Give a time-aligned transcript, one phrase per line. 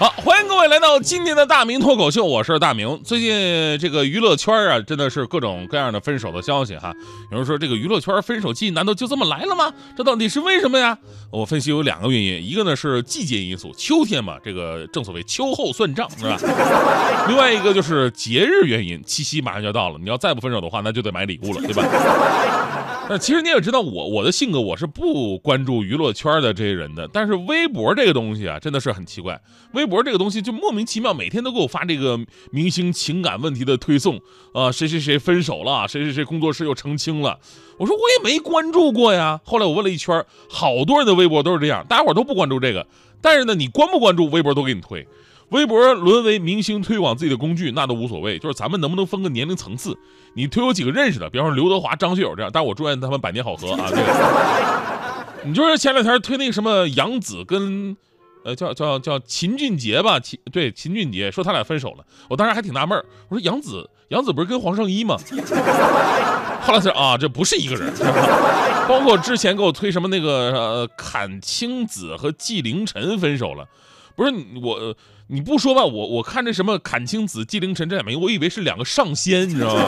[0.00, 2.98] 好，欢迎各位来到今天的大明脱口秀，我是大明。
[3.04, 6.90] 最近这个娱乐圈啊，真的是各种各样的分手的消息哈。
[7.30, 9.70] 有人说这个娱乐圈分手季难道就这么来了吗？
[9.94, 10.96] 这到底是为什么呀？
[11.30, 16.38] 我分析有两个原因，一个呢是季节因素，秋天嘛，这个正所谓秋后算账是吧？
[17.28, 21.84] 另外一个就是节日原因，七夕马上就要到了，你要再不分手的话，那就得买礼物了，对吧？
[23.12, 27.08] 那其实你也知道我我的性格，我是不关注娱乐圈的这些人的。
[27.12, 29.40] 但是微博这个东西啊，真的是很奇怪。
[29.72, 32.16] 微博这个东西就莫名其妙，每天都给我发这个
[32.52, 34.20] 明星情感问题的推送
[34.54, 37.40] 啊，谁谁谁分手了，谁谁谁工作室又澄清了。
[37.78, 39.40] 我说我也没关注过呀。
[39.42, 42.86] 后来我问了一圈，好多人的微博都是这样，大家伙都不关注这个。
[43.20, 45.04] 但是呢，你关不关注，微博都给你推。
[45.50, 48.38] 微博沦为明星推广自己的工具，那都无所谓。
[48.38, 49.96] 就是咱们能不能分个年龄层次？
[50.34, 53.86] 你推我几个认识的，比方说刘德华、张学友这样，但我祝愿他们百年好合啊。
[53.90, 57.96] 这个，你就是前两天推那个什么杨紫跟，
[58.44, 60.20] 呃，叫叫叫秦俊杰吧？
[60.20, 62.96] 秦对秦俊杰说他俩分手了，我当时还挺纳闷
[63.28, 65.16] 我说杨紫杨紫不是跟黄圣依吗？
[66.62, 67.92] 后来才啊，这不是一个人。
[68.86, 73.66] 包括之前给我推什么那个呃阚清子和纪凌尘分手了。
[74.16, 74.32] 不是
[74.62, 74.94] 我，
[75.28, 79.82] 你不说吧，我我看这什么阚清子、纪凌尘这两名，我以为是两个上仙，你知道吗？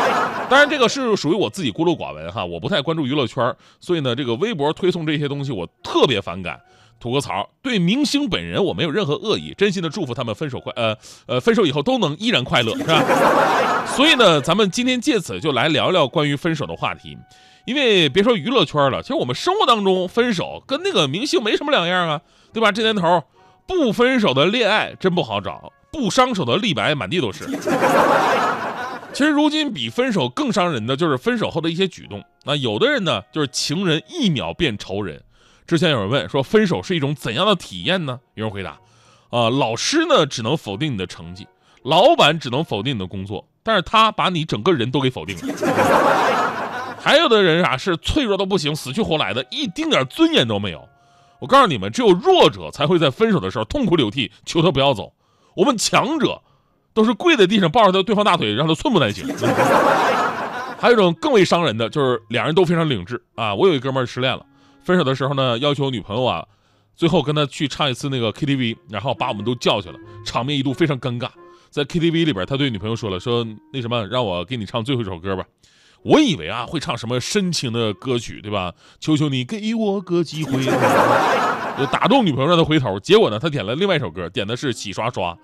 [0.48, 6.60] 当然这个是属于我自己孤陋寡闻哈，我不太关注娱乐圈，所以呢，这个微博推送这些东西我特别反感。
[6.98, 13.84] 吐个槽，对明星本人我没有任何恶意，真心的祝福他们分手快，呃呃，分手以后都能依然快乐，是吧？
[13.94, 17.14] 所以呢，咱们今天借此就来聊聊关于分手的话题，
[17.66, 22.22] 因为别说娱乐圈了，其实我们生活当中分手跟那个明星没什么两样啊，
[22.54, 22.72] 对吧？
[22.72, 23.22] 这年头。
[23.66, 27.46] 不分手的恋爱真不好找，不伤手的立白满地都是。
[29.12, 32.22] 其实如今比分手更伤人的就是分手后的一些举动。
[32.44, 35.22] 那有的人呢，就是情人一秒变仇人。
[35.66, 38.20] 之前有人问说，分手是一种怎样的体验呢？
[38.34, 38.78] 有人回答，
[39.30, 41.48] 啊，老师呢只能否定你的成绩，
[41.82, 45.54] 老板只能否定你的工作，但是他把你整个人都给否定了。
[47.00, 50.86] 还有的人啊是脆弱到不行，死去活来的，一丁点尊严都没有。
[51.40, 55.12] 我告诉你们，只有弱者才会在分手的时候痛哭流涕，求他不要走。
[55.54, 56.42] 我们强者
[56.94, 59.26] 都是跪在地上抱着他对方大腿，让他寸步难行。
[60.78, 63.54] 还有一种更为伤人的，就是两人都非常理智啊。
[63.54, 64.44] 我有一哥们儿失恋了，
[64.84, 66.46] 分手的时候呢，要求女朋友啊，
[66.94, 71.28] 最后跟他去唱一次那个 KTV，然后把我们都叫去了，场面一度非常尴尬。
[71.70, 75.44] 在 KTV 里边，他对女朋友说了，说那什么，让我给你唱最后一首歌吧。
[76.02, 78.72] 我以为啊会唱什么深情的歌曲，对吧？
[79.00, 80.64] 求求你给我个机会，
[81.76, 82.98] 就打动女朋友让她回头。
[83.00, 85.36] 结果呢，他点了另外一首歌，点的是洗刷刷。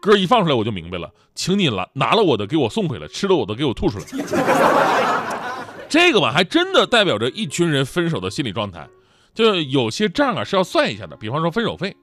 [0.00, 4.04] 歌一放出来我就明白了，请你拿拿了我的给我送回来，吃了我的给我吐出来。
[5.88, 8.88] 这个吧还真的代表着一群人分手的心理状态。
[9.34, 11.96] 就有些账啊是要算一下的，比方说分手费。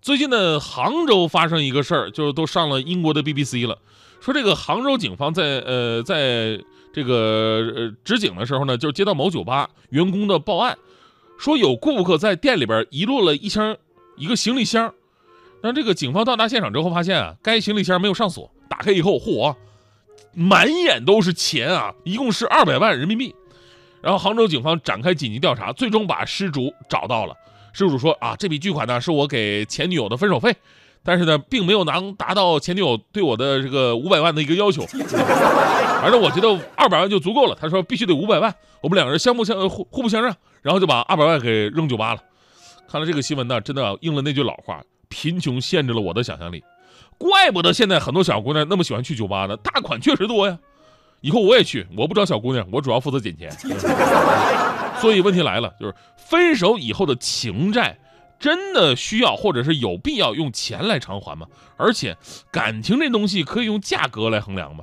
[0.00, 3.78] 最近呢，杭州发生一个事儿，就是都上了英国的 BBC 了，
[4.20, 6.60] 说这个杭州警方在呃在。
[6.92, 10.76] 这个呃，值警的时候呢，就是接到某酒吧员工的报案，
[11.38, 13.76] 说有顾客在店里边遗落了一箱
[14.16, 14.92] 一个行李箱。
[15.62, 19.54] 那这个警方到达现场之后，发现啊，该行李箱没有上锁，打开以后，嚯，
[20.32, 23.34] 满眼都是钱啊，一共是二百万人民币。
[24.02, 27.36] 然后杭州警方展开紧急调查，最终把失主找到了。
[27.72, 30.56] 失主说啊，这笔巨款呢，是我给前女友的分手费。
[31.02, 34.84] 但是呢，并没有能达到前女友对我的这个五百万的一个要求，
[36.02, 37.56] 反正我觉得二百万就足够了。
[37.58, 42.20] 他说必须得五百万，我们两个人相不相互互不相让，然后就把二百万给扔酒吧了。
[42.86, 46.62] 看了这个新闻呢，真的应了那句老话：贫穷限制了我的想象力。
[47.16, 50.58] 怪不得现在很多小姑娘那么喜欢去酒吧呢，大款确实多呀。
[51.22, 53.50] 以后我也去，我不找小姑娘，我主要负责捡钱。
[55.00, 57.98] 所以问题来了，就是分手以后的情债。
[58.40, 61.46] 真的需要或者是有必要用钱来偿还吗？
[61.76, 62.16] 而且
[62.50, 64.82] 感情这东西可以用价格来衡量吗？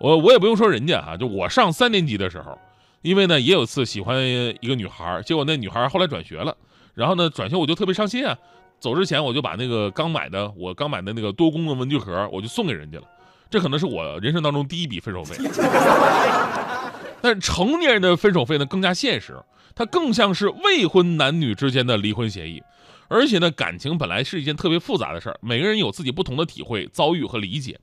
[0.00, 2.58] 我我也不用说人家啊，就我上三年级的时候，
[3.02, 6.56] 因为呢也有次喜欢一个女孩，结果那女孩后来转学了，
[6.94, 8.34] 然后呢转学我就特别伤心啊，
[8.80, 13.04] 走之前我就把那个刚买的我刚买的那个多功能文具盒我就送给人家了，
[13.50, 15.36] 这可能是我人生当中第一笔分手费。
[17.20, 19.36] 但成年人的分手费呢更加现实。
[19.74, 22.62] 它更像是未婚男女之间的离婚协议，
[23.08, 27.78] 而且呢，感情本来是一件特别复杂的事儿，每个人有自己不同的体会、遭遇和理解。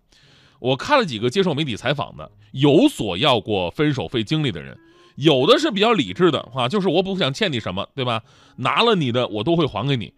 [0.59, 4.77] 我看了几个接受媒体采访的有所要过分手费经历的人，
[5.15, 8.21] 有的是比较理智的啊，就是我不想欠你什么，对吧？
[8.55, 10.13] 拿了你的我都会还给你。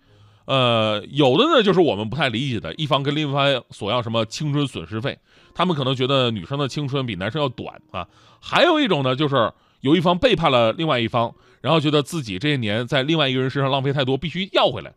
[0.45, 5.19] 呃，有的呢就是我们不太理解的，一方跟另一方索要什么青春损失费，
[5.53, 8.07] 他们可能觉得女生的青春比男生要短啊。
[8.39, 14.93] 还有一种呢，就是有一方背叛了另外一方，然后觉得自己这些年在另外一个人身上浪费太多，必须要回来。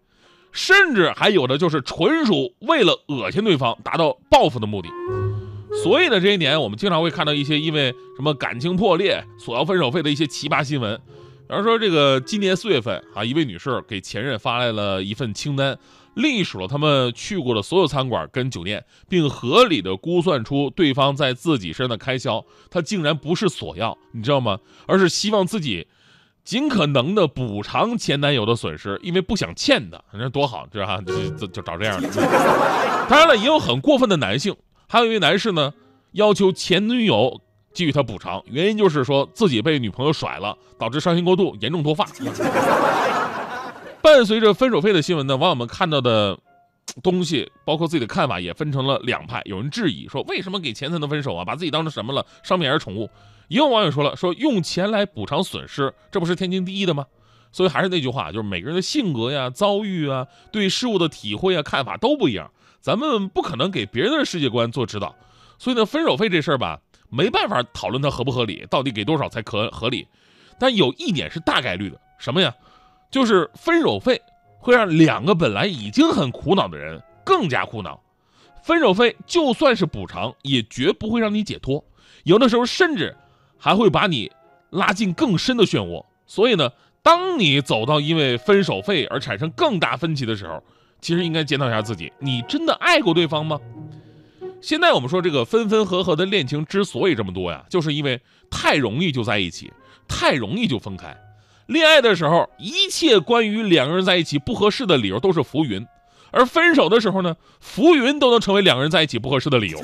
[0.53, 4.89] 甚至还有的就是纯属为了恶心对方，达到报复的目的。
[5.83, 11.01] 所以呢，这些年我们经常会看到一些因为什么感情破裂索要分手费的一些奇葩新闻。
[11.53, 15.79] 比方说，这个今年四月份啊，一位女士给前任发来了一份清单，
[16.15, 22.43] 隶属了他们去过的所有餐馆跟酒店，并合理的估算出对方在自己身上的开销。
[22.71, 24.61] 她竟然不是索要，你知道吗？
[24.87, 25.87] 而是希望自己
[26.43, 30.03] 尽可能的补偿前男友的损失，因为不想欠的。
[30.15, 32.09] 你说多好，这哈就就就找这样的。
[33.11, 34.57] 当然了，也有很过分的男性，
[34.89, 35.75] 还有一位男士呢，
[36.13, 37.43] 要求前女友。
[37.75, 42.07] 给予他补偿，原因就是说自己被女朋友甩了，导致伤心过度，严重脱发。
[44.03, 46.37] 伴随着分手费的新闻呢，网友们看到的
[47.03, 49.41] 东西，包括自己的看法，也分成了两派。
[49.45, 51.45] 有人质疑说，为什么给钱才能分手啊？
[51.45, 52.27] 把自己当成什么了？
[52.43, 53.09] 商品还是宠物？
[53.49, 57.07] 也有网友说了，说用钱来补偿损失，这不是天经地义的吗？
[57.53, 65.15] 所以还是那句话，就是每个人的性格呀、遭遇啊、对事物的体会啊、看法都不一样，咱们不可能给别人的世界观做指导。
[65.59, 66.81] 所以呢，分手费这事儿吧。
[67.13, 70.09] 没办法讨论它合不合理，到底给多少才可合理？
[70.59, 72.55] 但有一点是大概率的，什么呀？
[73.11, 74.23] 就是分手费
[74.59, 78.01] 会让两个本来已经很苦恼的人更加苦恼。
[78.63, 81.85] 分手费就算是补偿，也绝不会让你解脱，
[82.25, 83.15] 有的时候甚至
[83.59, 84.33] 还会把你
[84.71, 86.03] 拉进更深的漩涡。
[86.27, 86.71] 所以呢，
[87.03, 90.63] 当你走到因为分手费而产生更大分歧的时候，
[91.01, 93.59] 其实应该检讨一下自己：你真的爱过对方吗？
[94.63, 99.73] 现在我们说这个分分合合的恋情之所以这么多呀，就是因为太容易就在一起，
[100.07, 101.17] 太容易就分开。
[101.67, 105.83] 恋爱的时候，一切关于两个人在一起不合适的理由都是浮云；
[106.31, 109.79] 而分手的时候呢，浮云都能成为两个人在一起不合适的理由。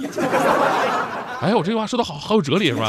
[1.41, 2.89] 哎，我这句话说的好好有哲理是吧？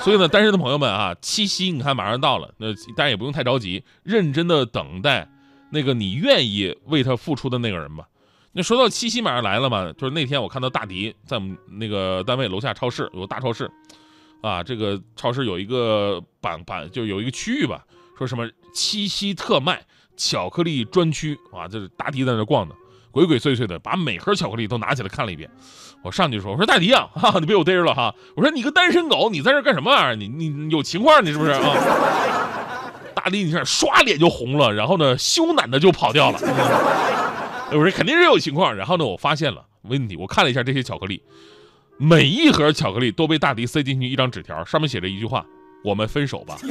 [0.00, 5.28] 所以呢，单身的朋友们啊，七夕你看马上到了，那当然也不用太着急，认真的等待
[5.70, 8.04] 那个你愿意为他付出的那个人吧。
[8.52, 13.70] 那说到七夕马上来了嘛，就是那天我看到大迪在我们那个单位楼下超市有个大超市，
[14.42, 17.82] 啊，这个超市有一个板板就有一个区域吧，
[18.18, 19.82] 说什么七夕特卖
[20.18, 22.74] 巧克力专区啊，就是大迪在那逛的，
[23.10, 25.50] 鬼鬼祟祟的把每盒巧克力都拿起来看了一遍。
[26.04, 30.14] 我上去说，我说大迪啊，哈，你被我逮着了哈，我说你个单身狗，你在这干什么玩意儿？
[30.16, 31.62] 你你有情况你是不是啊？
[33.14, 36.38] 大迪，你看刷脸就红了，然后呢羞赧的就跑掉了。
[37.74, 40.16] 我说肯定是有情况，然后呢，我发现了问题。
[40.16, 41.22] 我看了一下这些巧克力，
[41.98, 45.44] 每一盒巧克力都被大迪塞进去一张纸条，上面写着一句话
[45.84, 46.56] ：“我们分手吧。”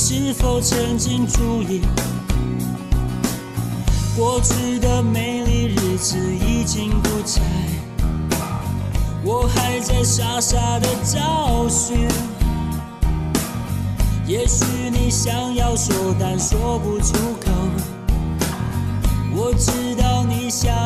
[0.00, 1.82] 是否曾经注意，
[4.16, 7.42] 过去的美丽日子已经不在，
[9.24, 12.06] 我还在傻傻的找寻。
[14.24, 17.50] 也许你想要说，但说不出口。
[19.34, 20.77] 我知道你想。